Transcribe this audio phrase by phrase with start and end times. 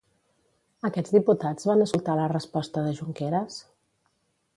[0.87, 3.61] Aquests diputats van escoltar la resposta de Junqueras?